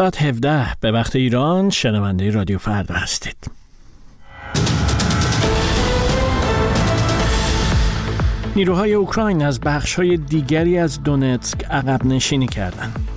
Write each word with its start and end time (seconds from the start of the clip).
ساعت 0.00 0.22
17 0.22 0.66
به 0.80 0.92
وقت 0.92 1.16
ایران 1.16 1.70
شنونده 1.70 2.30
رادیو 2.30 2.58
فردا 2.58 2.94
هستید 2.94 3.50
نیروهای 8.56 8.94
اوکراین 8.94 9.42
از 9.42 9.60
بخشهای 9.60 10.16
دیگری 10.16 10.78
از 10.78 11.02
دونتسک 11.02 11.64
عقب 11.64 12.06
نشینی 12.06 12.46
کردند. 12.46 13.08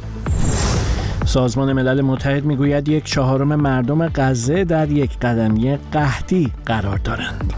سازمان 1.26 1.74
ملل 1.74 2.02
متحد 2.02 2.46
می‌گوید 2.46 2.90
یک 2.90 3.04
چهارم 3.04 3.56
مردم 3.56 4.08
غزه 4.08 4.64
در 4.64 4.92
یک 4.92 5.20
قدمی 5.20 5.78
قحطی 5.92 6.52
قرار 6.66 6.98
دارند. 6.98 7.54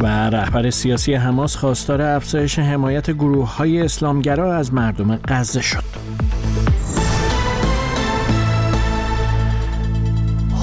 و 0.00 0.06
رهبر 0.06 0.70
سیاسی 0.70 1.14
حماس 1.14 1.56
خواستار 1.56 2.02
افزایش 2.02 2.58
حمایت 2.58 3.10
گروه 3.10 3.56
های 3.56 3.82
اسلامگرا 3.82 4.56
از 4.56 4.74
مردم 4.74 5.16
غزه 5.28 5.62
شد. 5.62 5.84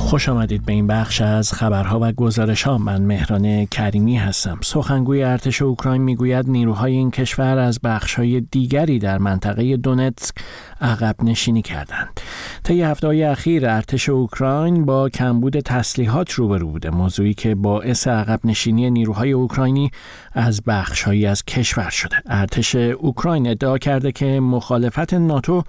خوش 0.08 0.30
آمدید 0.30 0.66
به 0.66 0.74
این 0.74 0.88
بخش 0.88 1.22
از 1.22 1.54
خبرها 1.54 2.00
و 2.02 2.12
گزارش 2.12 2.64
ها 2.64 2.78
من 2.78 3.02
مهران 3.02 3.66
کریمی 3.66 4.18
هستم. 4.18 4.60
سخنگوی 4.64 5.24
ارتش 5.24 5.62
اوکراین 5.62 6.02
می‌گوید 6.02 6.50
نیروهای 6.50 6.94
این 6.94 7.12
کشور 7.12 7.58
از 7.58 7.80
بخش 7.84 8.16
های 8.16 8.42
دیگری 8.42 9.00
در 9.00 9.18
منطقه 9.18 9.78
دونتسک 9.78 10.36
عقب 10.82 11.16
نشینی 11.24 11.62
کردند. 11.62 12.22
طی 12.64 12.82
هفته 12.82 13.08
های 13.08 13.24
اخیر 13.24 13.70
ارتش 13.70 14.10
اوکراین 14.10 14.86
با 14.86 15.10
کمبود 15.10 15.60
تسلیحات 15.60 16.32
روبرو 16.32 16.68
بوده. 16.68 16.90
موضوعی 16.90 17.34
که 17.34 17.56
باعث 17.56 18.08
عقب 18.08 18.40
نشینی 18.44 18.90
نیروهای 18.90 19.32
اوکراینی 19.32 19.92
از 20.34 20.62
بخشهایی 20.68 21.26
از 21.26 21.46
کشور 21.46 21.90
شده. 21.90 22.16
ارتش 22.26 22.76
اوکراین 22.76 23.48
ادعا 23.48 23.78
کرده 23.78 24.12
که 24.12 24.40
مخالفت 24.40 25.14
ناتو 25.14 25.64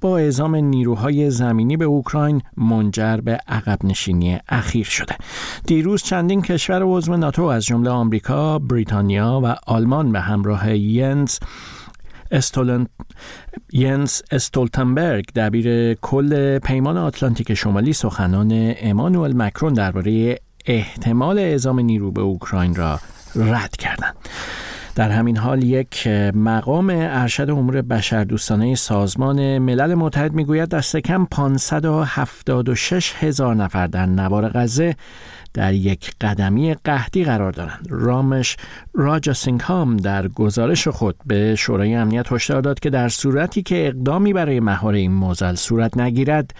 با 0.00 0.18
اعزام 0.18 0.56
نیروهای 0.56 1.30
زمینی 1.30 1.76
به 1.76 1.84
اوکراین 1.84 2.42
منجر 2.56 3.16
به 3.16 3.38
عقب 3.48 3.78
نشینی 3.84 4.38
اخیر 4.48 4.86
شده. 4.86 5.16
دیروز 5.66 6.02
چندین 6.02 6.42
کشور 6.42 6.82
عضو 6.82 7.16
ناتو 7.16 7.42
از 7.42 7.64
جمله 7.64 7.90
آمریکا، 7.90 8.58
بریتانیا 8.58 9.40
و 9.44 9.56
آلمان 9.66 10.12
به 10.12 10.20
همراه 10.20 10.76
ینز 10.76 11.38
استولن... 12.30 12.86
ینس 13.72 14.22
استولتنبرگ 14.30 15.24
دبیر 15.34 15.94
کل 15.94 16.58
پیمان 16.58 16.96
آتلانتیک 16.96 17.54
شمالی 17.54 17.92
سخنان 17.92 18.74
امانوئل 18.76 19.36
مکرون 19.36 19.72
درباره 19.72 20.38
احتمال 20.66 21.38
اعزام 21.38 21.80
نیرو 21.80 22.10
به 22.10 22.20
اوکراین 22.20 22.74
را 22.74 23.00
رد 23.36 23.76
کردند. 23.76 24.14
در 24.96 25.10
همین 25.10 25.36
حال 25.36 25.62
یک 25.62 26.06
مقام 26.34 26.90
ارشد 26.94 27.50
امور 27.50 27.82
بشردوستانه 27.82 28.74
سازمان 28.74 29.58
ملل 29.58 29.94
متحد 29.94 30.32
می‌گوید 30.32 30.68
دست 30.68 30.96
کم 30.96 31.24
576 31.24 33.12
هزار 33.18 33.54
نفر 33.54 33.86
در 33.86 34.06
نوار 34.06 34.48
غزه 34.48 34.96
در 35.54 35.72
یک 35.72 36.12
قدمی 36.20 36.74
قحطی 36.74 37.24
قرار 37.24 37.52
دارند. 37.52 37.86
رامش 37.90 38.56
راجا 38.94 39.32
سینگهام 39.32 39.96
در 39.96 40.28
گزارش 40.28 40.88
خود 40.88 41.16
به 41.26 41.54
شورای 41.54 41.94
امنیت 41.94 42.32
هشدار 42.32 42.60
داد 42.60 42.80
که 42.80 42.90
در 42.90 43.08
صورتی 43.08 43.62
که 43.62 43.86
اقدامی 43.86 44.32
برای 44.32 44.60
مهار 44.60 44.94
این 44.94 45.12
موزل 45.12 45.54
صورت 45.54 45.96
نگیرد 45.96 46.54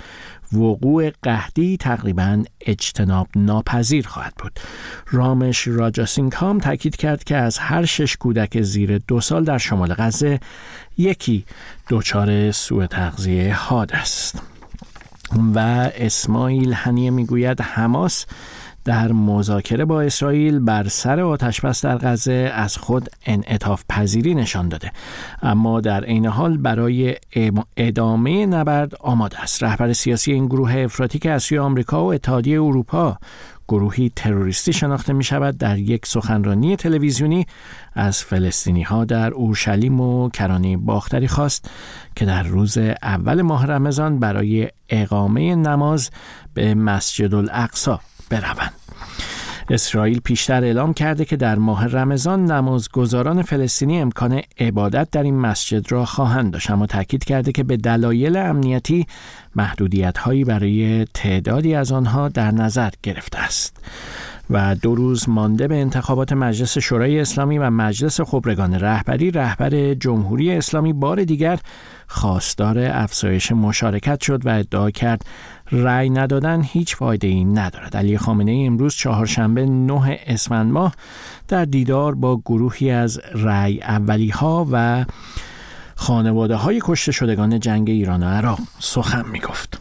وقوع 0.56 1.10
قهدی 1.22 1.76
تقریبا 1.76 2.44
اجتناب 2.60 3.28
ناپذیر 3.36 4.06
خواهد 4.06 4.34
بود. 4.38 4.60
رامش 5.10 5.68
راجا 5.68 6.06
سینگهام 6.06 6.58
تاکید 6.58 6.96
کرد 6.96 7.24
که 7.24 7.36
از 7.36 7.58
هر 7.58 7.84
شش 7.84 8.16
کودک 8.16 8.62
زیر 8.62 8.98
دو 8.98 9.20
سال 9.20 9.44
در 9.44 9.58
شمال 9.58 9.94
غزه 9.94 10.40
یکی 10.98 11.44
دچار 11.90 12.50
سوء 12.50 12.86
تغذیه 12.86 13.54
حاد 13.54 13.92
است. 13.92 14.42
و 15.54 15.58
اسماعیل 15.94 16.72
هنیه 16.72 17.10
می‌گوید 17.10 17.60
حماس 17.60 18.26
در 18.84 19.12
مذاکره 19.12 19.84
با 19.84 20.02
اسرائیل 20.02 20.58
بر 20.58 20.88
سر 20.88 21.20
آتشبس 21.20 21.84
در 21.84 21.98
غزه 21.98 22.50
از 22.54 22.76
خود 22.76 23.08
انعطاف 23.26 23.84
پذیری 23.88 24.34
نشان 24.34 24.68
داده. 24.68 24.92
اما 25.42 25.80
در 25.80 26.04
عین 26.04 26.26
حال 26.26 26.56
برای 26.56 27.14
ادامه 27.76 28.46
نبرد 28.46 28.94
آماده 29.00 29.40
است. 29.40 29.62
رهبر 29.62 29.92
سیاسی 29.92 30.32
این 30.32 30.46
گروه 30.46 30.74
افراطی 30.76 31.18
که 31.18 31.30
از 31.30 31.42
سوی 31.42 31.58
آمریکا 31.58 32.04
و 32.04 32.12
اتحادیه 32.12 32.62
اروپا 32.62 33.18
گروهی 33.68 34.12
تروریستی 34.16 34.72
شناخته 34.72 35.12
می 35.12 35.24
شود 35.24 35.58
در 35.58 35.78
یک 35.78 36.06
سخنرانی 36.06 36.76
تلویزیونی 36.76 37.46
از 37.94 38.22
فلسطینی 38.22 38.82
ها 38.82 39.04
در 39.04 39.30
اورشلیم 39.30 40.00
و 40.00 40.28
کرانه 40.28 40.76
باختری 40.76 41.28
خواست 41.28 41.70
که 42.16 42.24
در 42.24 42.42
روز 42.42 42.78
اول 43.02 43.42
ماه 43.42 43.66
رمضان 43.66 44.18
برای 44.18 44.68
اقامه 44.88 45.54
نماز 45.54 46.10
به 46.54 46.74
مسجد 46.74 47.34
الاقصا 47.34 48.00
بروند. 48.30 48.72
اسرائیل 49.70 50.20
پیشتر 50.20 50.64
اعلام 50.64 50.94
کرده 50.94 51.24
که 51.24 51.36
در 51.36 51.58
ماه 51.58 51.86
رمضان 51.86 52.44
نمازگزاران 52.44 53.42
فلسطینی 53.42 54.00
امکان 54.00 54.40
عبادت 54.58 55.10
در 55.10 55.22
این 55.22 55.38
مسجد 55.38 55.92
را 55.92 56.04
خواهند 56.04 56.52
داشت 56.52 56.70
اما 56.70 56.86
تاکید 56.86 57.24
کرده 57.24 57.52
که 57.52 57.62
به 57.62 57.76
دلایل 57.76 58.36
امنیتی 58.36 59.06
محدودیت 59.56 60.18
هایی 60.18 60.44
برای 60.44 61.04
تعدادی 61.14 61.74
از 61.74 61.92
آنها 61.92 62.28
در 62.28 62.50
نظر 62.50 62.90
گرفته 63.02 63.38
است. 63.38 63.76
و 64.50 64.74
دو 64.74 64.94
روز 64.94 65.28
مانده 65.28 65.68
به 65.68 65.80
انتخابات 65.80 66.32
مجلس 66.32 66.78
شورای 66.78 67.20
اسلامی 67.20 67.58
و 67.58 67.70
مجلس 67.70 68.20
خبرگان 68.20 68.74
رهبری 68.74 69.30
رهبر 69.30 69.94
جمهوری 69.94 70.52
اسلامی 70.52 70.92
بار 70.92 71.24
دیگر 71.24 71.58
خواستار 72.06 72.78
افزایش 72.78 73.52
مشارکت 73.52 74.22
شد 74.22 74.46
و 74.46 74.48
ادعا 74.48 74.90
کرد 74.90 75.24
رأی 75.74 76.10
ندادن 76.10 76.62
هیچ 76.62 76.96
فایده 76.96 77.26
ای 77.26 77.44
ندارد 77.44 77.96
علی 77.96 78.18
خامنه 78.18 78.50
ای 78.50 78.66
امروز 78.66 78.94
چهارشنبه 78.94 79.66
نه 79.66 80.20
اسفند 80.26 80.72
ماه 80.72 80.94
در 81.48 81.64
دیدار 81.64 82.14
با 82.14 82.36
گروهی 82.36 82.90
از 82.90 83.20
رأی 83.34 83.82
اولی 83.82 84.28
ها 84.28 84.66
و 84.72 85.04
خانواده 85.94 86.54
های 86.54 86.80
کشته 86.84 87.12
شدگان 87.12 87.60
جنگ 87.60 87.90
ایران 87.90 88.22
و 88.22 88.26
عراق 88.26 88.58
سخن 88.78 89.24
می 89.32 89.40
گفت. 89.40 89.80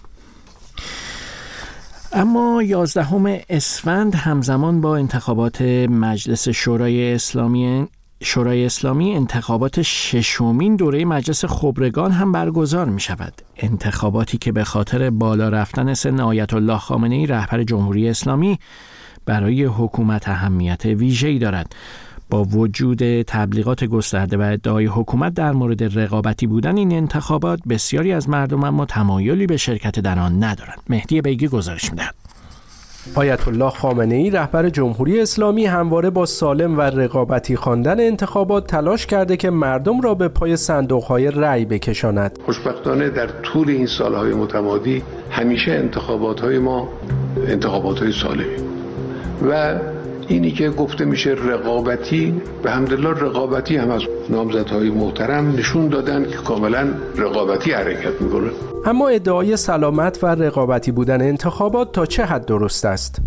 اما 2.14 2.64
یازدهم 2.64 3.38
اسفند 3.50 4.16
همزمان 4.16 4.82
با 4.82 4.98
انتخابات 4.98 5.62
مجلس 5.62 6.50
شورای 6.50 7.14
اسلامی 7.14 7.88
شورای 8.24 8.66
اسلامی 8.66 9.14
انتخابات 9.14 9.82
ششمین 9.82 10.76
دوره 10.76 11.06
مجلس 11.06 11.46
خبرگان 11.46 12.12
هم 12.12 12.32
برگزار 12.32 12.90
می 12.90 13.00
شود. 13.00 13.34
انتخاباتی 13.58 14.38
که 14.38 14.52
به 14.52 14.64
خاطر 14.64 15.10
بالا 15.10 15.50
رفتن 15.50 15.94
سن 15.94 16.20
آیت 16.20 16.54
الله 16.54 16.78
خامنه 16.78 17.16
ای 17.16 17.26
رهبر 17.26 17.64
جمهوری 17.64 18.10
اسلامی 18.10 18.60
برای 19.26 19.64
حکومت 19.64 20.30
اهمیت 20.30 20.86
ویژه‌ای 20.86 21.40
دارد. 21.40 21.76
با 22.30 22.44
وجود 22.44 23.22
تبلیغات 23.22 23.84
گسترده 23.84 24.38
و 24.38 24.42
ادعای 24.42 24.86
حکومت 24.86 25.34
در 25.34 25.52
مورد 25.52 26.00
رقابتی 26.00 26.48
بودن 26.48 26.78
این 26.78 26.92
انتخابات 26.92 27.60
بسیاری 27.70 28.14
از 28.14 28.30
مردم 28.30 28.64
اما 28.64 28.86
تمایلی 28.86 29.48
به 29.48 29.58
شرکت 29.58 30.00
در 30.00 30.20
آن 30.20 30.44
ندارند. 30.44 30.80
مهدی 30.90 31.22
بیگی 31.22 31.48
گزارش 31.48 31.92
می‌دهد. 31.92 32.16
آیت 33.16 33.48
الله 33.48 33.70
خامنه 33.70 34.16
ای 34.16 34.30
رهبر 34.30 34.70
جمهوری 34.70 35.22
اسلامی 35.22 35.66
همواره 35.66 36.10
با 36.10 36.26
سالم 36.26 36.78
و 36.78 36.82
رقابتی 36.82 37.56
خواندن 37.56 38.00
انتخابات 38.00 38.68
تلاش 38.68 39.06
کرده 39.06 39.38
که 39.38 39.50
مردم 39.50 40.02
را 40.02 40.16
به 40.16 40.28
پای 40.28 40.58
صندوق 40.58 41.04
های 41.04 41.32
رأی 41.32 41.66
بکشاند. 41.66 42.40
خوشبختانه 42.46 43.10
در 43.10 43.28
طول 43.28 43.70
این 43.70 43.86
سالهای 43.86 44.34
متمادی 44.34 45.04
همیشه 45.30 45.72
انتخابات 45.72 46.40
های 46.40 46.60
ما 46.60 46.90
انتخابات 47.48 48.00
های 48.00 48.12
سالمی 48.12 48.56
و 49.50 49.80
اینی 50.28 50.52
که 50.52 50.70
گفته 50.70 51.06
میشه 51.06 51.30
رقابتی 51.30 52.42
به 52.64 52.72
همدلله 52.72 53.10
رقابتی 53.10 53.78
هم 53.78 53.92
از 53.92 54.02
نامزدهای 54.30 54.90
محترم 54.90 55.52
نشون 55.52 55.88
دادن 55.88 56.30
که 56.30 56.38
کاملا 56.38 56.88
رقابتی 57.18 57.72
حرکت 57.72 58.22
می‌کنه 58.22 58.50
اما 58.86 59.08
ادعای 59.08 59.58
سلامت 59.58 60.24
و 60.24 60.28
رقابتی 60.28 60.92
بودن 60.92 61.22
انتخابات 61.22 61.92
تا 61.92 62.06
چه 62.06 62.26
حد 62.26 62.46
درست 62.46 62.86
است؟ 62.86 63.22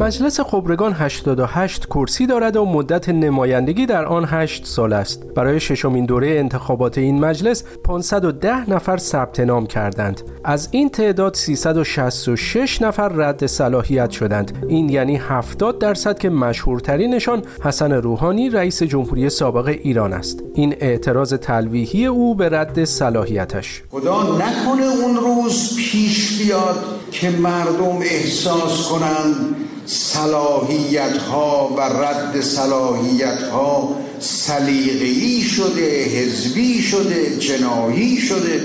مجلس 0.00 0.40
خبرگان 0.40 0.92
88 0.92 1.86
کرسی 1.86 2.26
دارد 2.26 2.56
و 2.56 2.64
مدت 2.64 3.08
نمایندگی 3.08 3.86
در 3.86 4.04
آن 4.04 4.24
8 4.24 4.66
سال 4.66 4.92
است. 4.92 5.26
برای 5.34 5.60
ششمین 5.60 6.06
دوره 6.06 6.28
انتخابات 6.28 6.98
این 6.98 7.20
مجلس 7.20 7.64
510 7.84 8.70
نفر 8.70 8.96
ثبت 8.96 9.40
نام 9.40 9.66
کردند. 9.66 10.20
از 10.44 10.68
این 10.70 10.88
تعداد 10.88 11.34
366 11.34 12.82
نفر 12.82 13.08
رد 13.08 13.46
صلاحیت 13.46 14.10
شدند. 14.10 14.66
این 14.68 14.88
یعنی 14.88 15.16
70 15.16 15.78
درصد 15.78 16.18
که 16.18 16.30
مشهورترینشان 16.30 17.42
حسن 17.64 17.92
روحانی 17.92 18.50
رئیس 18.50 18.82
جمهوری 18.82 19.30
سابق 19.30 19.66
ایران 19.66 20.12
است. 20.12 20.42
این 20.54 20.74
اعتراض 20.80 21.34
تلویحی 21.34 22.06
او 22.06 22.34
به 22.34 22.48
رد 22.48 22.84
صلاحیتش. 22.84 23.82
خدا 23.90 24.22
نکنه 24.22 24.86
اون 25.02 25.16
روز 25.16 25.76
پیش 25.76 26.42
بیاد 26.42 26.84
که 27.12 27.30
مردم 27.30 27.98
احساس 28.02 28.88
کنند 28.88 29.67
صلاحیت 29.90 31.16
ها 31.16 31.74
و 31.76 31.80
رد 31.80 32.40
صلاحیت 32.40 33.42
ها 33.52 33.88
سلیقه‌ای 34.18 35.40
شده 35.40 36.04
حزبی 36.04 36.82
شده 36.82 37.38
جناهی 37.38 38.16
شده. 38.16 38.60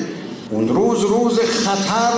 اون 0.50 0.68
روز 0.68 1.02
روز 1.02 1.40
خطر 1.40 2.14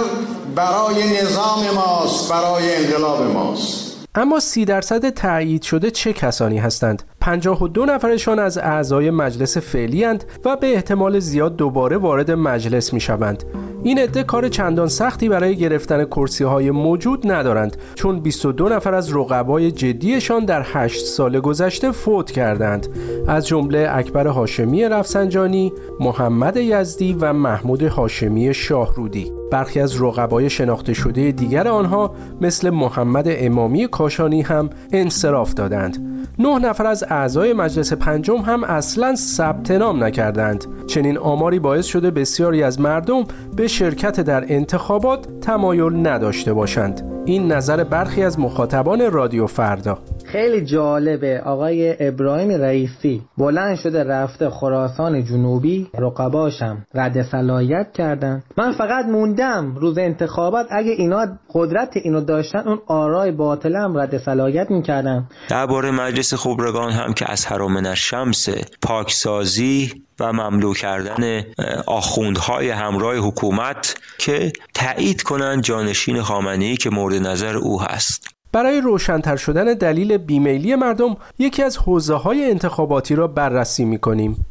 برای 0.55 1.21
نظام 1.21 1.75
ماست 1.75 2.31
برای 2.31 2.75
انقلاب 2.75 3.21
ماست. 3.21 3.85
اما 4.15 4.39
سی 4.39 4.65
درصد 4.65 5.09
تایید 5.09 5.61
شده 5.61 5.91
چه 5.91 6.13
کسانی 6.13 6.57
هستند؟ 6.57 7.03
52 7.21 7.85
نفرشان 7.85 8.39
از 8.39 8.57
اعضای 8.57 9.11
مجلس 9.11 9.57
فعلی 9.57 10.05
و 10.45 10.55
به 10.61 10.73
احتمال 10.73 11.19
زیاد 11.19 11.55
دوباره 11.55 11.97
وارد 11.97 12.31
مجلس 12.31 12.93
می 12.93 12.99
شوند. 12.99 13.43
این 13.85 13.99
عده 13.99 14.23
کار 14.23 14.49
چندان 14.49 14.87
سختی 14.87 15.29
برای 15.29 15.55
گرفتن 15.55 16.05
کرسی 16.05 16.43
های 16.43 16.71
موجود 16.71 17.31
ندارند 17.31 17.77
چون 17.95 18.19
22 18.19 18.69
نفر 18.69 18.93
از 18.93 19.15
رقبای 19.15 19.71
جدیشان 19.71 20.45
در 20.45 20.61
8 20.65 21.05
سال 21.05 21.39
گذشته 21.39 21.91
فوت 21.91 22.31
کردند. 22.31 22.87
از 23.27 23.47
جمله 23.47 23.87
اکبر 23.91 24.27
هاشمی 24.27 24.83
رفسنجانی، 24.83 25.73
محمد 25.99 26.57
یزدی 26.57 27.13
و 27.13 27.33
محمود 27.33 27.83
هاشمی 27.83 28.53
شاهرودی. 28.53 29.31
برخی 29.51 29.79
از 29.79 30.01
رقبای 30.01 30.49
شناخته 30.49 30.93
شده 30.93 31.31
دیگر 31.31 31.67
آنها 31.67 32.15
مثل 32.41 32.69
محمد 32.69 33.25
امامی 33.27 33.87
کاشانی 33.87 34.41
هم 34.41 34.69
انصراف 34.91 35.53
دادند. 35.53 36.14
نه 36.39 36.59
نفر 36.59 36.85
از 36.85 37.03
اعضای 37.09 37.53
مجلس 37.53 37.93
پنجم 37.93 38.37
هم 38.37 38.63
اصلا 38.63 39.15
ثبت 39.15 39.71
نام 39.71 40.03
نکردند. 40.03 40.65
چنین 40.87 41.17
آماری 41.17 41.59
باعث 41.59 41.85
شده 41.85 42.11
بسیاری 42.11 42.63
از 42.63 42.79
مردم 42.79 43.23
به 43.55 43.67
شرکت 43.67 44.21
در 44.21 44.45
انتخابات 44.47 45.39
تمایل 45.41 46.07
نداشته 46.07 46.53
باشند. 46.53 47.01
این 47.25 47.51
نظر 47.51 47.83
برخی 47.83 48.23
از 48.23 48.39
مخاطبان 48.39 49.11
رادیو 49.11 49.47
فردا. 49.47 49.97
خیلی 50.35 50.65
جالبه. 50.65 51.41
آقای 51.45 52.07
ابراهیم 52.07 52.51
رئیسی 52.51 53.21
بلند 53.37 53.77
شده 53.77 54.03
رفته 54.03 54.49
خراسان 54.49 55.23
جنوبی 55.23 55.87
رقباشم 55.99 56.85
رد 56.93 57.21
صلاحیت 57.21 57.87
کردن. 57.93 58.43
من 58.57 58.71
فقط 58.71 59.05
موندم 59.05 59.75
روز 59.75 59.97
انتخابات 59.97 60.65
اگه 60.69 60.91
اینا 60.91 61.27
قدرت 61.53 61.89
اینو 61.97 62.21
داشتن 62.21 62.59
اون 62.67 62.79
آرای 62.87 63.31
باطلم 63.31 63.97
رد 63.97 64.17
صلاحیت 64.17 64.71
می‌کردن. 64.71 65.29
درباره 65.49 65.91
مجلس 65.91 66.33
خبرگان 66.33 66.91
هم 66.91 67.13
که 67.13 67.31
از 67.31 67.45
حرام 67.45 67.93
شمس 67.93 68.49
پاکسازی 68.81 69.93
و 70.19 70.33
مملو 70.33 70.73
کردن 70.73 71.43
آخوندهای 71.87 72.69
همراه 72.69 73.15
حکومت 73.15 73.95
که 74.17 74.51
تایید 74.73 75.21
کنند 75.21 75.63
جانشین 75.63 76.21
خامنه‌ای 76.21 76.77
که 76.77 76.89
مورد 76.89 77.27
نظر 77.27 77.57
او 77.57 77.81
هست. 77.81 78.34
برای 78.55 78.81
روشنتر 78.81 79.35
شدن 79.35 79.73
دلیل 79.73 80.17
بیمیلی 80.17 80.75
مردم 80.75 81.17
یکی 81.39 81.63
از 81.63 81.77
حوزه 81.77 82.13
های 82.13 82.49
انتخاباتی 82.49 83.15
را 83.15 83.27
بررسی 83.27 83.85
می 83.85 83.97
کنیم. 83.97 84.45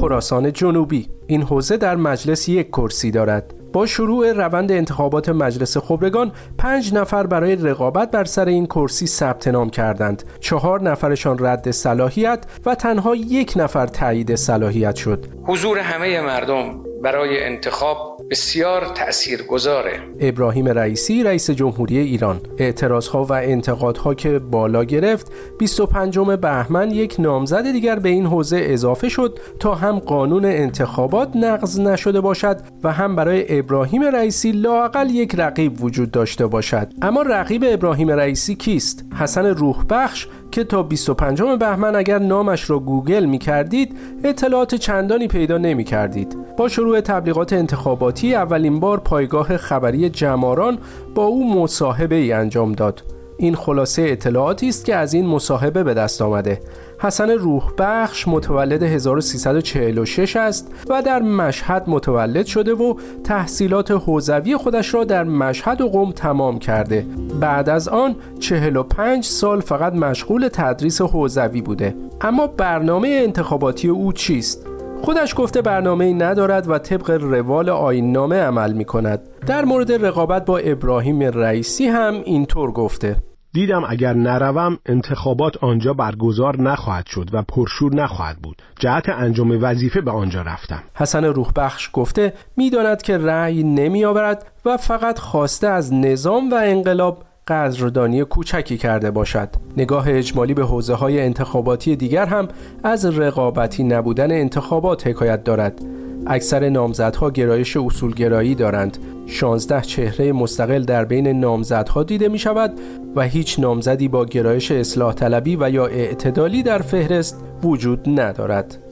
خراسان 0.00 0.52
جنوبی. 0.52 1.08
این 1.26 1.42
حوزه 1.42 1.76
در 1.76 1.96
مجلس 1.96 2.48
یک 2.48 2.68
کرسی 2.68 3.10
دارد. 3.10 3.54
با 3.72 3.86
شروع 3.86 4.32
روند 4.32 4.72
انتخابات 4.72 5.28
مجلس 5.28 5.76
خبرگان 5.76 6.32
پنج 6.58 6.94
نفر 6.94 7.26
برای 7.26 7.56
رقابت 7.56 8.10
بر 8.10 8.24
سر 8.24 8.48
این 8.48 8.66
کرسی 8.66 9.06
ثبت 9.06 9.48
نام 9.48 9.70
کردند. 9.70 10.22
چهار 10.40 10.82
نفرشان 10.82 11.46
رد 11.46 11.70
صلاحیت 11.70 12.44
و 12.66 12.74
تنها 12.74 13.14
یک 13.14 13.52
نفر 13.56 13.86
تایید 13.86 14.34
صلاحیت 14.34 14.96
شد. 14.96 15.26
حضور 15.46 15.78
همه 15.78 16.20
مردم 16.20 16.89
برای 17.02 17.44
انتخاب 17.44 18.22
بسیار 18.30 18.86
تأثیر 18.86 19.42
گذاره 19.42 20.00
ابراهیم 20.20 20.68
رئیسی 20.68 21.22
رئیس 21.22 21.50
جمهوری 21.50 21.98
ایران. 21.98 22.40
اعتراضها 22.58 23.24
و 23.24 23.32
انتقادها 23.32 24.14
که 24.14 24.38
بالا 24.38 24.84
گرفت 24.84 25.32
25 25.58 26.18
بهمن 26.18 26.90
یک 26.90 27.16
نامزد 27.18 27.72
دیگر 27.72 27.98
به 27.98 28.08
این 28.08 28.26
حوزه 28.26 28.60
اضافه 28.60 29.08
شد 29.08 29.38
تا 29.60 29.74
هم 29.74 29.98
قانون 29.98 30.44
انتخابات 30.44 31.36
نقض 31.36 31.80
نشده 31.80 32.20
باشد 32.20 32.60
و 32.84 32.92
هم 32.92 33.16
برای 33.16 33.58
ابراهیم 33.58 34.02
رئیسی 34.02 34.52
لاقل 34.52 35.10
یک 35.10 35.34
رقیب 35.38 35.84
وجود 35.84 36.10
داشته 36.10 36.46
باشد. 36.46 36.88
اما 37.02 37.22
رقیب 37.22 37.64
ابراهیم 37.66 38.10
رئیسی 38.10 38.54
کیست؟ 38.54 39.04
حسن 39.18 39.46
روح 39.46 39.84
بخش 39.90 40.28
که 40.50 40.64
تا 40.64 40.82
25 40.82 41.42
بهمن 41.42 41.96
اگر 41.96 42.18
نامش 42.18 42.70
را 42.70 42.78
گوگل 42.78 43.24
می 43.24 43.38
کردید 43.38 43.96
اطلاعات 44.24 44.74
چندانی 44.74 45.28
پیدا 45.28 45.58
نمی 45.58 45.84
کردید. 45.84 46.36
با 46.56 46.68
شروع 46.68 47.00
تبلیغات 47.00 47.52
انتخاباتی 47.52 48.34
اولین 48.34 48.80
بار 48.80 49.00
پایگاه 49.00 49.56
خبری 49.56 50.10
جماران 50.10 50.78
با 51.14 51.24
او 51.24 51.62
مصاحبه 51.62 52.14
ای 52.14 52.32
انجام 52.32 52.72
داد. 52.72 53.02
این 53.38 53.54
خلاصه 53.54 54.02
اطلاعاتی 54.02 54.68
است 54.68 54.84
که 54.84 54.96
از 54.96 55.14
این 55.14 55.26
مصاحبه 55.26 55.82
به 55.82 55.94
دست 55.94 56.22
آمده 56.22 56.60
حسن 57.02 57.30
روح 57.30 57.70
بخش 57.78 58.28
متولد 58.28 58.82
1346 58.82 60.36
است 60.36 60.72
و 60.88 61.02
در 61.02 61.22
مشهد 61.22 61.84
متولد 61.86 62.46
شده 62.46 62.74
و 62.74 62.94
تحصیلات 63.24 63.90
حوزوی 63.90 64.56
خودش 64.56 64.94
را 64.94 65.04
در 65.04 65.24
مشهد 65.24 65.80
و 65.80 65.88
قم 65.88 66.12
تمام 66.12 66.58
کرده 66.58 67.06
بعد 67.40 67.68
از 67.68 67.88
آن 67.88 68.16
45 68.40 69.24
سال 69.24 69.60
فقط 69.60 69.92
مشغول 69.92 70.48
تدریس 70.52 71.00
حوزوی 71.00 71.62
بوده 71.62 71.96
اما 72.20 72.46
برنامه 72.46 73.08
انتخاباتی 73.08 73.88
او 73.88 74.12
چیست؟ 74.12 74.66
خودش 75.02 75.34
گفته 75.36 75.62
برنامه 75.62 76.12
ندارد 76.12 76.70
و 76.70 76.78
طبق 76.78 77.10
روال 77.10 77.68
آین 77.68 78.12
نامه 78.12 78.36
عمل 78.36 78.72
می 78.72 78.84
کند. 78.84 79.20
در 79.46 79.64
مورد 79.64 79.92
رقابت 80.06 80.44
با 80.44 80.58
ابراهیم 80.58 81.20
رئیسی 81.20 81.86
هم 81.86 82.14
اینطور 82.24 82.72
گفته 82.72 83.16
دیدم 83.52 83.82
اگر 83.88 84.14
نروم 84.14 84.78
انتخابات 84.86 85.64
آنجا 85.64 85.94
برگزار 85.94 86.62
نخواهد 86.62 87.06
شد 87.06 87.30
و 87.32 87.42
پرشور 87.42 87.94
نخواهد 87.94 88.36
بود. 88.36 88.62
جهت 88.78 89.08
انجام 89.08 89.58
وظیفه 89.62 90.00
به 90.00 90.10
آنجا 90.10 90.42
رفتم. 90.42 90.82
حسن 90.94 91.24
روحبخش 91.24 91.90
گفته 91.92 92.32
می‌داند 92.56 93.02
که 93.02 93.18
رأی 93.18 93.62
نمی 93.62 94.04
آورد 94.04 94.46
و 94.64 94.76
فقط 94.76 95.18
خواسته 95.18 95.68
از 95.68 95.94
نظام 95.94 96.50
و 96.50 96.54
انقلاب 96.54 97.24
قدردانی 97.48 98.24
کوچکی 98.24 98.76
کرده 98.78 99.10
باشد. 99.10 99.48
نگاه 99.76 100.04
اجمالی 100.08 100.54
به 100.54 100.64
حوزه 100.64 100.94
های 100.94 101.20
انتخاباتی 101.20 101.96
دیگر 101.96 102.26
هم 102.26 102.48
از 102.84 103.18
رقابتی 103.18 103.84
نبودن 103.84 104.32
انتخابات 104.32 105.06
حکایت 105.06 105.44
دارد. 105.44 105.80
اکثر 106.26 106.68
نامزدها 106.68 107.30
گرایش 107.30 107.76
اصولگرایی 107.76 108.54
دارند. 108.54 108.98
16 109.26 109.80
چهره 109.80 110.32
مستقل 110.32 110.82
در 110.82 111.04
بین 111.04 111.28
نامزدها 111.28 112.02
دیده 112.02 112.28
می 112.28 112.38
شود 112.38 112.80
و 113.16 113.22
هیچ 113.22 113.60
نامزدی 113.60 114.08
با 114.08 114.24
گرایش 114.24 114.70
اصلاح 114.72 115.14
طلبی 115.14 115.56
و 115.56 115.70
یا 115.70 115.86
اعتدالی 115.86 116.62
در 116.62 116.78
فهرست 116.78 117.44
وجود 117.62 118.20
ندارد. 118.20 118.89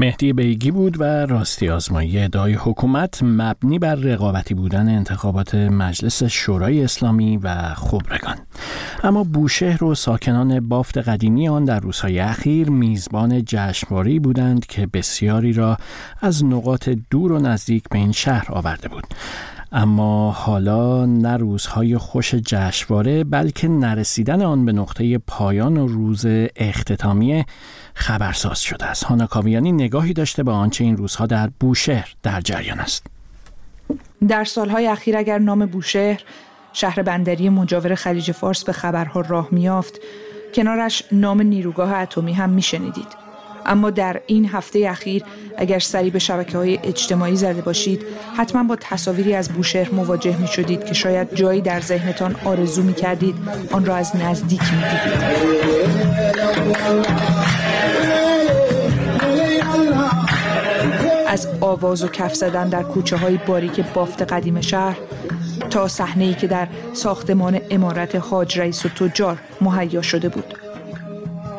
مهدی 0.00 0.32
بیگی 0.32 0.70
بود 0.70 1.00
و 1.00 1.04
راستی 1.04 1.68
آزمایی 1.68 2.18
ادعای 2.18 2.52
حکومت 2.52 3.22
مبنی 3.22 3.78
بر 3.78 3.94
رقابتی 3.94 4.54
بودن 4.54 4.88
انتخابات 4.88 5.54
مجلس 5.54 6.22
شورای 6.22 6.84
اسلامی 6.84 7.36
و 7.36 7.74
خبرگان. 7.74 8.36
اما 9.04 9.24
بوشهر 9.24 9.84
و 9.84 9.94
ساکنان 9.94 10.68
بافت 10.68 10.98
قدیمی 10.98 11.48
آن 11.48 11.64
در 11.64 11.80
روزهای 11.80 12.18
اخیر 12.18 12.70
میزبان 12.70 13.44
جشنواری 13.44 14.18
بودند 14.18 14.66
که 14.66 14.86
بسیاری 14.86 15.52
را 15.52 15.76
از 16.20 16.44
نقاط 16.44 16.88
دور 17.10 17.32
و 17.32 17.38
نزدیک 17.38 17.84
به 17.90 17.98
این 17.98 18.12
شهر 18.12 18.46
آورده 18.52 18.88
بود. 18.88 19.04
اما 19.72 20.30
حالا 20.30 21.06
نه 21.06 21.36
روزهای 21.36 21.98
خوش 21.98 22.34
جشنواره 22.34 23.24
بلکه 23.24 23.68
نرسیدن 23.68 24.42
آن 24.42 24.64
به 24.64 24.72
نقطه 24.72 25.18
پایان 25.18 25.76
و 25.76 25.86
روز 25.86 26.26
اختتامیه 26.56 27.46
خبرساز 27.94 28.60
شده 28.60 28.86
است. 28.86 29.04
هانا 29.04 29.26
کاویانی 29.26 29.72
نگاهی 29.72 30.12
داشته 30.12 30.42
به 30.42 30.50
آنچه 30.50 30.84
این 30.84 30.96
روزها 30.96 31.26
در 31.26 31.50
بوشهر 31.60 32.14
در 32.22 32.40
جریان 32.40 32.80
است. 32.80 33.06
در 34.28 34.44
سالهای 34.44 34.86
اخیر 34.86 35.16
اگر 35.16 35.38
نام 35.38 35.66
بوشهر 35.66 36.22
شهر 36.72 37.02
بندری 37.02 37.48
مجاور 37.48 37.94
خلیج 37.94 38.32
فارس 38.32 38.64
به 38.64 38.72
خبرها 38.72 39.20
راه 39.20 39.48
میافت 39.50 40.00
کنارش 40.54 41.02
نام 41.12 41.42
نیروگاه 41.42 41.92
اتمی 41.92 42.32
هم 42.32 42.50
میشنیدید. 42.50 43.27
اما 43.68 43.90
در 43.90 44.20
این 44.26 44.48
هفته 44.48 44.86
اخیر 44.88 45.24
اگر 45.56 45.78
سری 45.78 46.10
به 46.10 46.18
شبکه 46.18 46.58
های 46.58 46.78
اجتماعی 46.82 47.36
زده 47.36 47.60
باشید 47.60 48.04
حتما 48.36 48.62
با 48.62 48.76
تصاویری 48.80 49.34
از 49.34 49.48
بوشهر 49.48 49.90
مواجه 49.90 50.36
می 50.36 50.48
شدید 50.48 50.84
که 50.84 50.94
شاید 50.94 51.34
جایی 51.34 51.60
در 51.60 51.80
ذهنتان 51.80 52.36
آرزو 52.44 52.82
می 52.82 52.94
کردید 52.94 53.34
آن 53.72 53.86
را 53.86 53.96
از 53.96 54.16
نزدیک 54.16 54.62
می 54.62 54.82
دیدید. 54.82 55.38
از 61.28 61.48
آواز 61.60 62.04
و 62.04 62.08
کف 62.08 62.34
زدن 62.34 62.68
در 62.68 62.82
کوچه 62.82 63.16
های 63.16 63.38
باریک 63.46 63.80
بافت 63.94 64.22
قدیم 64.22 64.60
شهر 64.60 64.98
تا 65.70 65.88
صحنه 65.88 66.24
ای 66.24 66.34
که 66.34 66.46
در 66.46 66.68
ساختمان 66.92 67.60
امارت 67.70 68.16
حاج 68.16 68.58
رئیس 68.58 68.86
و 68.86 68.88
تجار 68.88 69.38
مهیا 69.60 70.02
شده 70.02 70.28
بود 70.28 70.67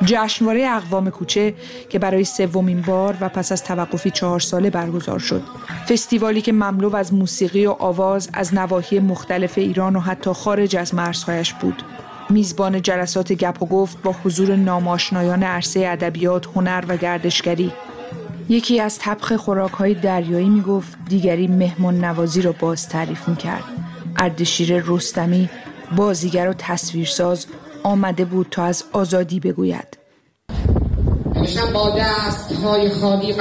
جشنواره 0.09 0.67
اقوام 0.67 1.09
کوچه 1.09 1.53
که 1.89 1.99
برای 1.99 2.23
سومین 2.23 2.81
بار 2.81 3.17
و 3.21 3.29
پس 3.29 3.51
از 3.51 3.63
توقفی 3.63 4.11
چهار 4.11 4.39
ساله 4.39 4.69
برگزار 4.69 5.19
شد. 5.19 5.43
فستیوالی 5.89 6.41
که 6.41 6.51
مملو 6.51 6.95
از 6.95 7.13
موسیقی 7.13 7.65
و 7.65 7.71
آواز 7.71 8.29
از 8.33 8.53
نواحی 8.53 8.99
مختلف 8.99 9.57
ایران 9.57 9.95
و 9.95 9.99
حتی 9.99 10.33
خارج 10.33 10.75
از 10.75 10.95
مرزهایش 10.95 11.53
بود. 11.53 11.83
میزبان 12.29 12.81
جلسات 12.81 13.33
گپ 13.33 13.63
و 13.63 13.65
گفت 13.65 14.01
با 14.01 14.15
حضور 14.23 14.55
ناماشنایان 14.55 15.43
عرصه 15.43 15.87
ادبیات، 15.87 16.45
هنر 16.55 16.83
و 16.87 16.97
گردشگری. 16.97 17.71
یکی 18.49 18.79
از 18.79 18.99
طبخ 18.99 19.33
خوراک 19.33 19.71
های 19.71 19.93
دریایی 19.93 20.49
می 20.49 20.61
گفت 20.61 20.97
دیگری 21.09 21.47
مهمان 21.47 22.05
نوازی 22.05 22.41
را 22.41 22.51
باز 22.51 22.89
تعریف 22.89 23.29
می 23.29 23.35
کرد. 23.35 23.63
اردشیر 24.17 24.83
رستمی 24.85 25.49
بازیگر 25.95 26.49
و 26.49 26.53
تصویرساز 26.53 27.45
آمده 27.83 28.25
بود 28.25 28.47
تا 28.51 28.63
از 28.63 28.83
آزادی 28.91 29.39
بگوید. 29.39 29.98
نوشتم 31.49 31.73
با 31.73 31.89
دست 31.89 32.51
های 32.51 32.89
خالی 32.89 33.33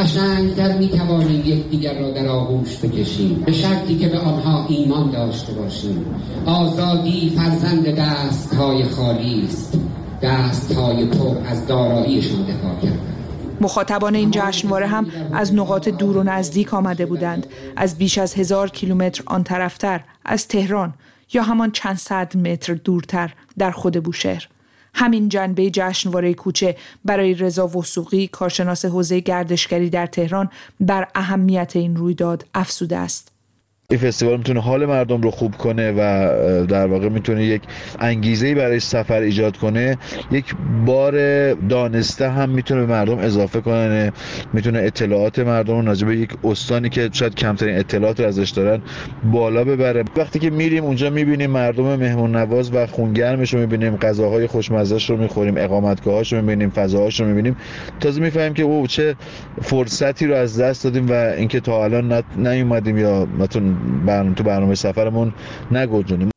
در 0.57 0.79
می 0.79 0.89
توانیم 0.89 1.43
یکدیگر 1.47 1.99
را 2.01 2.11
در 2.11 2.29
آغوش 2.29 2.77
بکشیم. 2.77 3.43
به 3.47 3.53
شرطی 3.53 3.99
که 3.99 4.09
به 4.09 4.19
آنها 4.19 4.67
ایمان 4.69 5.11
داشته 5.11 5.53
باشیم. 5.53 6.07
آزادی 6.47 7.33
فرزند 7.37 7.87
دست 7.87 8.55
های 8.55 8.85
خالی 8.85 9.45
است. 9.49 9.79
دست 10.23 10.73
های 10.73 11.07
پر 11.07 11.37
از 11.47 11.67
داراییشان 11.67 12.43
دفاع 12.43 12.81
کرد 12.83 12.99
مخاطبان 13.61 14.15
این 14.15 14.31
جشنواره 14.31 14.87
هم 14.87 15.07
از 15.33 15.55
نقاط 15.55 15.89
دور 15.89 16.17
و 16.17 16.23
نزدیک 16.23 16.75
آمده 16.75 17.07
بودند. 17.07 17.47
از 17.77 17.99
بیش 17.99 18.19
از 18.19 18.35
هزار 18.35 18.71
کیلومتر 18.71 19.23
آن 19.27 19.45
طرفتر 19.45 20.01
از 20.25 20.49
تهران 20.49 20.95
یا 21.33 21.43
همان 21.43 21.71
چند 21.71 21.97
صد 21.97 22.37
متر 22.37 22.75
دورتر 22.75 23.35
در 23.59 23.71
خود 23.71 24.03
بوشهر. 24.03 24.49
همین 24.99 25.29
جنبه 25.29 25.71
جشنواره 25.71 26.35
کوچه 26.35 26.77
برای 27.05 27.35
رضا 27.35 27.69
وسوقی 27.69 28.27
کارشناس 28.27 28.85
حوزه 28.85 29.21
گردشگری 29.21 29.91
در 29.91 30.07
تهران 30.07 30.51
بر 30.81 31.09
اهمیت 31.15 31.73
این 31.77 31.97
رویداد 31.97 32.47
افسوده 32.55 32.97
است. 32.97 33.38
این 33.91 34.01
فستیوال 34.01 34.37
می‌تونه 34.37 34.61
حال 34.61 34.87
مردم 34.87 35.21
رو 35.21 35.31
خوب 35.31 35.57
کنه 35.57 35.93
و 35.93 35.97
در 36.67 36.87
واقع 36.87 37.09
می‌تونه 37.09 37.45
یک 37.45 37.63
انگیزه 38.01 38.55
برای 38.55 38.81
سفر 38.81 39.21
ایجاد 39.21 39.57
کنه. 39.57 39.99
یک 40.31 40.55
بار 40.87 41.15
دانسته 41.55 42.31
هم 42.31 42.51
می‌تونه 42.51 42.81
به 42.81 42.87
مردم 42.87 43.19
اضافه 43.19 43.61
کنه. 43.61 44.13
می‌تونه 44.53 44.79
اطلاعات 44.79 45.39
مردم 45.39 45.87
رو 45.87 46.07
به 46.07 46.17
یک 46.17 46.31
استانی 46.45 46.89
که 46.89 47.11
شاید 47.13 47.35
کمترین 47.35 47.79
اطلاعات 47.79 48.21
رو 48.21 48.27
ازش 48.27 48.51
دارن 48.51 48.81
بالا 49.33 49.65
ببره. 49.65 50.05
وقتی 50.17 50.39
که 50.39 50.51
میریم 50.51 50.85
اونجا 50.85 51.11
می‌بینیم 51.11 51.51
مردم 51.51 51.97
مهمون 51.97 52.37
نواز 52.37 52.75
و 52.75 52.87
خونگرمش 52.87 53.55
رو 53.55 53.61
می‌بینیم 53.61 53.97
غذاهای 53.97 54.47
خوشمزهش 54.47 55.11
رو 55.11 55.17
می‌خوریم 55.17 55.55
اقامتگاهاش 55.57 56.33
رو 56.33 56.41
می‌بینیم 56.41 56.71
فضاهاش 56.71 57.21
رو 57.21 57.27
می‌بینیم. 57.27 57.57
تازه 58.01 58.21
می‌فهمیم 58.21 58.55
که 58.55 58.63
او 58.63 58.87
چه 58.87 59.17
فرصتی 59.63 60.27
رو 60.27 60.35
از 60.35 60.61
دست 60.61 60.85
دادیم 60.85 61.09
و 61.09 61.13
اینکه 61.13 61.61
تا 61.61 61.85
الان 61.85 62.23
نیومدیم 62.37 62.99
یا 62.99 63.29
برنامه 64.07 64.35
تو 64.35 64.45
برنامه 64.45 64.75
سفرمون. 64.75 65.35
نگنجونیم 65.71 66.31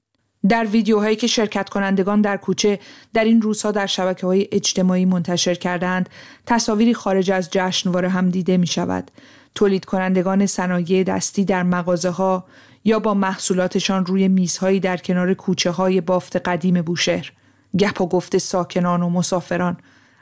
در 0.49 0.65
ویدیوهایی 0.65 1.15
که 1.15 1.27
شرکت 1.27 1.69
کنندگان 1.69 2.21
در 2.21 2.37
کوچه 2.37 2.79
در 3.13 3.23
این 3.23 3.41
روزها 3.41 3.71
در 3.71 3.85
شبکه 3.85 4.27
های 4.27 4.47
اجتماعی 4.51 5.05
منتشر 5.05 5.55
کردند 5.55 6.09
تصاویری 6.45 6.93
خارج 6.93 7.31
از 7.31 7.49
جشنواره 7.51 8.09
هم 8.09 8.29
دیده 8.29 8.57
می 8.57 8.67
شود. 8.67 9.11
تولید 9.55 9.85
کنندگان 9.85 10.45
صنایع 10.45 11.03
دستی 11.03 11.45
در 11.45 11.63
مغازه 11.63 12.09
ها 12.09 12.45
یا 12.83 12.99
با 12.99 13.13
محصولاتشان 13.13 14.05
روی 14.05 14.27
میزهایی 14.27 14.79
در 14.79 14.97
کنار 14.97 15.33
کوچه 15.33 15.71
های 15.71 16.01
بافت 16.01 16.35
قدیم 16.35 16.81
بوشهر. 16.81 17.31
گپ 17.79 18.01
و 18.01 18.07
گفت 18.07 18.37
ساکنان 18.37 19.03
و 19.03 19.09
مسافران 19.09 19.77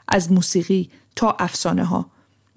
از 0.08 0.32
موسیقی 0.32 0.90
تا 1.16 1.36
افسانه 1.38 1.84
ها 1.84 2.10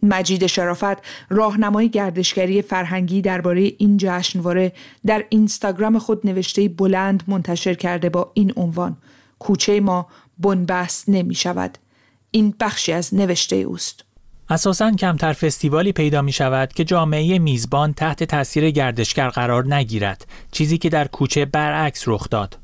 مجید 0.03 0.47
شرافت 0.47 0.97
راهنمای 1.29 1.89
گردشگری 1.89 2.61
فرهنگی 2.61 3.21
درباره 3.21 3.71
این 3.77 3.97
جشنواره 3.97 4.71
در 5.05 5.25
اینستاگرام 5.29 5.99
خود 5.99 6.27
نوشته 6.27 6.69
بلند 6.69 7.23
منتشر 7.27 7.73
کرده 7.73 8.09
با 8.09 8.31
این 8.33 8.53
عنوان 8.55 8.97
کوچه 9.39 9.79
ما 9.79 10.07
بنبست 10.39 11.09
نمی 11.09 11.35
شود. 11.35 11.77
این 12.31 12.53
بخشی 12.59 12.91
از 12.91 13.15
نوشته 13.15 13.55
اوست. 13.55 14.03
اساسا 14.49 14.91
کمتر 14.91 15.33
فستیوالی 15.33 15.91
پیدا 15.91 16.21
می 16.21 16.31
شود 16.31 16.73
که 16.73 16.83
جامعه 16.83 17.39
میزبان 17.39 17.93
تحت 17.93 18.23
تاثیر 18.23 18.71
گردشگر 18.71 19.29
قرار 19.29 19.75
نگیرد 19.75 20.27
چیزی 20.51 20.77
که 20.77 20.89
در 20.89 21.07
کوچه 21.07 21.45
برعکس 21.45 22.03
رخ 22.07 22.29
داد. 22.29 22.62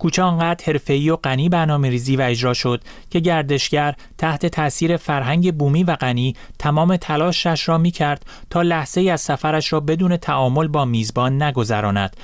کوچه 0.00 0.22
آنقدر 0.22 0.64
حرفه‌ای 0.64 1.10
و 1.10 1.16
غنی 1.16 1.48
برنامه 1.48 1.90
ریزی 1.90 2.16
و 2.16 2.20
اجرا 2.20 2.54
شد 2.54 2.82
که 3.10 3.20
گردشگر 3.20 3.94
تحت 4.18 4.46
تاثیر 4.46 4.96
فرهنگ 4.96 5.54
بومی 5.54 5.84
و 5.84 5.96
غنی 5.96 6.36
تمام 6.58 6.96
تلاشش 6.96 7.68
را 7.68 7.78
می 7.78 7.90
کرد 7.90 8.26
تا 8.50 8.62
لحظه 8.62 9.00
از 9.00 9.20
سفرش 9.20 9.72
را 9.72 9.80
بدون 9.80 10.16
تعامل 10.16 10.68
با 10.68 10.84
میزبان 10.84 11.42
نگذراند 11.42 12.16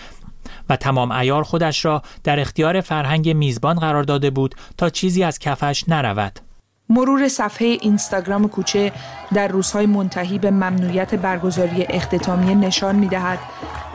و 0.69 0.77
تمام 0.77 1.13
ایار 1.13 1.43
خودش 1.43 1.85
را 1.85 2.03
در 2.25 2.41
اختیار 2.41 2.81
فرهنگ 2.81 3.31
میزبان 3.31 3.79
قرار 3.79 4.03
داده 4.03 4.31
بود 4.31 4.55
تا 4.79 4.91
چیزی 4.91 5.23
از 5.23 5.39
کفش 5.39 5.85
نرود. 5.89 6.46
مرور 6.89 7.29
صفحه 7.29 7.67
اینستاگرام 7.67 8.49
کوچه 8.49 8.93
در 9.35 9.49
روزهای 9.49 9.87
منتهی 9.87 10.39
به 10.39 10.51
ممنوعیت 10.51 11.15
برگزاری 11.15 11.87
اختتامیه 11.89 12.55
نشان 12.55 12.97
می 12.97 13.09
دهد 13.09 13.39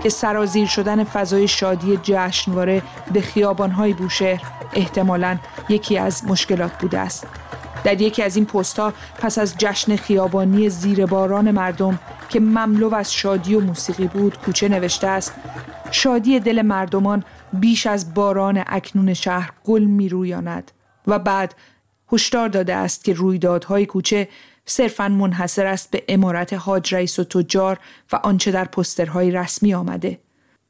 که 0.04 0.10
سرازیر 0.10 0.68
شدن 0.68 1.04
فضای 1.04 1.48
شادی 1.48 2.00
جشنواره 2.04 2.82
به 3.14 3.22
خیابانهای 3.22 3.94
بوشهر 3.94 4.42
احتمالاً 4.74 5.38
یکی 5.70 5.98
از 5.98 6.26
مشکلات 6.26 6.72
بوده 6.80 7.00
است. 7.00 7.28
در 7.84 8.02
یکی 8.02 8.24
از 8.24 8.36
این 8.36 8.46
پستها 8.46 8.94
پس 9.20 9.38
از 9.38 9.56
جشن 9.58 9.96
خیابانی 9.96 10.70
زیر 10.70 11.06
باران 11.06 11.52
مردم 11.52 12.00
که 12.30 12.40
مملو 12.40 12.96
از 12.96 13.14
شادی 13.14 13.56
و 13.56 13.60
موسیقی 13.60 14.08
بود 14.08 14.38
کوچه 14.38 14.70
نوشته 14.70 15.08
است 15.08 15.34
شادی 15.92 16.40
دل 16.40 16.62
مردمان 16.62 17.24
بیش 17.54 17.88
از 17.88 18.14
باران 18.14 18.64
اکنون 18.68 19.14
شهر 19.14 19.52
گل 19.66 19.84
می 19.84 20.10
رویاند 20.10 20.72
و 21.08 21.20
بعد 21.20 21.56
هشدار 22.12 22.50
داده 22.50 22.76
است 22.76 23.04
که 23.04 23.14
رویدادهای 23.14 23.86
کوچه 23.86 24.28
صرفا 24.66 25.10
منحصر 25.10 25.66
است 25.66 25.92
به 25.92 26.04
امارت 26.08 26.54
حاج 26.54 26.96
رئیس 26.96 27.20
و 27.20 27.24
تجار 27.24 27.80
و 28.12 28.16
آنچه 28.16 28.52
در 28.52 28.66
پسترهای 28.66 29.32
رسمی 29.32 29.74
آمده. 29.74 30.20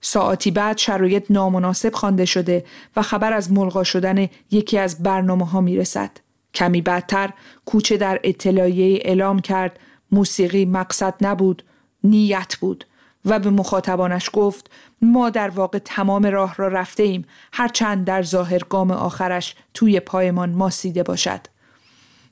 ساعتی 0.01 0.51
بعد 0.51 0.77
شرایط 0.77 1.25
نامناسب 1.29 1.93
خوانده 1.93 2.25
شده 2.25 2.65
و 2.95 3.01
خبر 3.01 3.33
از 3.33 3.51
ملغا 3.51 3.83
شدن 3.83 4.27
یکی 4.51 4.77
از 4.77 5.03
برنامه 5.03 5.45
ها 5.45 5.62
می 5.62 5.77
رسد. 5.77 6.12
کمی 6.53 6.81
بعدتر 6.81 7.33
کوچه 7.65 7.98
در 7.98 8.19
اطلاعیه 8.24 9.00
اعلام 9.05 9.39
کرد 9.39 9.79
موسیقی 10.12 10.65
مقصد 10.65 11.13
نبود 11.21 11.63
نیت 12.03 12.55
بود 12.60 12.86
و 13.25 13.40
به 13.40 13.50
مخاطبانش 13.50 14.30
گفت 14.34 14.72
ما 15.01 15.30
در 15.30 15.50
واقع 15.50 15.80
تمام 15.86 16.25
راه 16.25 16.56
را 16.58 16.68
رفته 16.68 17.04
ایم 17.04 17.25
هرچند 17.54 18.06
در 18.06 18.24
ظاهر 18.24 18.60
گام 18.70 18.92
آخرش 18.92 19.56
توی 19.74 20.00
پایمان 20.00 20.50
ماسیده 20.50 21.04
باشد. 21.04 21.40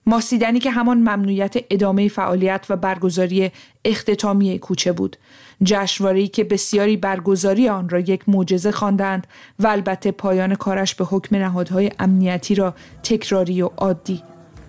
ماسیدنی 0.05 0.59
که 0.59 0.71
همان 0.71 0.97
ممنوعیت 0.97 1.55
ادامه 1.69 2.07
فعالیت 2.07 2.65
و 2.69 2.75
برگزاری 2.75 3.51
اختتامی 3.85 4.59
کوچه 4.59 4.91
بود 4.91 5.17
جشنواره‌ای 5.63 6.27
که 6.27 6.43
بسیاری 6.43 6.97
برگزاری 6.97 7.69
آن 7.69 7.89
را 7.89 7.99
یک 7.99 8.29
معجزه 8.29 8.71
خواندند 8.71 9.27
و 9.59 9.67
البته 9.67 10.11
پایان 10.11 10.55
کارش 10.55 10.95
به 10.95 11.05
حکم 11.05 11.35
نهادهای 11.35 11.91
امنیتی 11.99 12.55
را 12.55 12.75
تکراری 13.03 13.61
و 13.61 13.65
عادی 13.65 14.23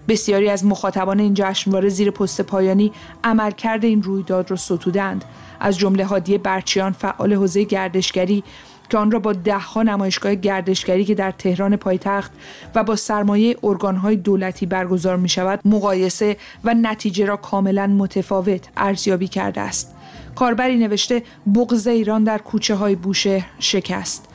بسیاری 0.08 0.50
از 0.50 0.64
مخاطبان 0.64 1.20
این 1.20 1.34
جشنواره 1.34 1.88
زیر 1.88 2.10
پست 2.10 2.40
پایانی 2.40 2.92
عملکرد 3.24 3.84
این 3.84 4.02
رویداد 4.02 4.50
را 4.50 4.56
ستودند 4.56 5.24
از 5.60 5.78
جمله 5.78 6.04
هادی 6.04 6.38
برچیان 6.38 6.92
فعال 6.92 7.32
حوزه 7.32 7.64
گردشگری 7.64 8.44
که 8.90 8.98
آن 8.98 9.10
را 9.10 9.18
با 9.18 9.32
دهها 9.32 9.82
نمایشگاه 9.82 10.34
گردشگری 10.34 11.04
که 11.04 11.14
در 11.14 11.30
تهران 11.30 11.76
پایتخت 11.76 12.32
و 12.74 12.84
با 12.84 12.96
سرمایه 12.96 13.56
ارگانهای 13.62 14.16
دولتی 14.16 14.66
برگزار 14.66 15.16
می 15.16 15.28
شود 15.28 15.60
مقایسه 15.64 16.36
و 16.64 16.74
نتیجه 16.74 17.24
را 17.24 17.36
کاملا 17.36 17.86
متفاوت 17.86 18.68
ارزیابی 18.76 19.28
کرده 19.28 19.60
است. 19.60 19.94
کاربری 20.34 20.78
نوشته 20.78 21.22
بغض 21.54 21.86
ایران 21.86 22.24
در 22.24 22.38
کوچه 22.38 22.74
های 22.74 22.94
بوشه 22.94 23.44
شکست. 23.58 24.28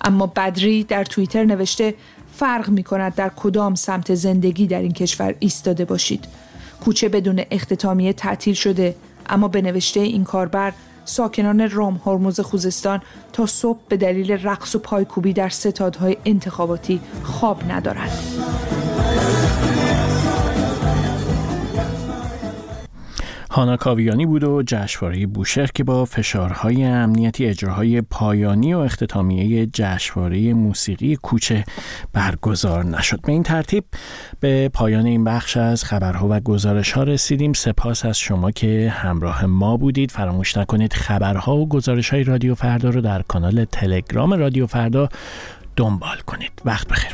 اما 0.00 0.26
بدری 0.26 0.84
در 0.84 1.04
توییتر 1.04 1.44
نوشته 1.44 1.94
فرق 2.38 2.68
می 2.68 2.82
کند 2.82 3.14
در 3.14 3.30
کدام 3.36 3.74
سمت 3.74 4.14
زندگی 4.14 4.66
در 4.66 4.80
این 4.80 4.92
کشور 4.92 5.34
ایستاده 5.38 5.84
باشید. 5.84 6.24
کوچه 6.84 7.08
بدون 7.08 7.42
اختتامیه 7.50 8.12
تعطیل 8.12 8.54
شده 8.54 8.94
اما 9.26 9.48
به 9.48 9.62
نوشته 9.62 10.00
این 10.00 10.24
کاربر 10.24 10.72
ساکنان 11.04 11.70
رام 11.70 12.00
هرمز 12.06 12.40
خوزستان 12.40 13.00
تا 13.32 13.46
صبح 13.46 13.78
به 13.88 13.96
دلیل 13.96 14.32
رقص 14.32 14.74
و 14.74 14.78
پایکوبی 14.78 15.32
در 15.32 15.48
ستادهای 15.48 16.16
انتخاباتی 16.24 17.00
خواب 17.22 17.72
ندارند. 17.72 18.18
هانا 23.58 23.76
کاویانی 23.76 24.26
بود 24.26 24.44
و 24.44 24.62
جشنواره 24.66 25.26
بوشهر 25.26 25.66
که 25.66 25.84
با 25.84 26.04
فشارهای 26.04 26.84
امنیتی 26.84 27.46
اجراهای 27.46 28.00
پایانی 28.00 28.74
و 28.74 28.78
اختتامیه 28.78 29.66
جشنواره 29.66 30.54
موسیقی 30.54 31.16
کوچه 31.16 31.64
برگزار 32.12 32.84
نشد. 32.84 33.20
به 33.20 33.32
این 33.32 33.42
ترتیب 33.42 33.84
به 34.40 34.68
پایان 34.68 35.06
این 35.06 35.24
بخش 35.24 35.56
از 35.56 35.84
خبرها 35.84 36.28
و 36.30 36.40
گزارش 36.40 36.92
ها 36.92 37.02
رسیدیم. 37.02 37.52
سپاس 37.52 38.04
از 38.04 38.18
شما 38.18 38.50
که 38.50 38.92
همراه 38.96 39.46
ما 39.46 39.76
بودید. 39.76 40.10
فراموش 40.10 40.56
نکنید 40.56 40.92
خبرها 40.92 41.56
و 41.56 41.68
گزارش 41.68 42.10
های 42.10 42.24
رادیو 42.24 42.54
فردا 42.54 42.90
رو 42.90 43.00
در 43.00 43.22
کانال 43.22 43.64
تلگرام 43.64 44.32
رادیو 44.32 44.66
فردا 44.66 45.08
دنبال 45.76 46.16
کنید. 46.26 46.52
وقت 46.64 46.88
بخیر. 46.88 47.12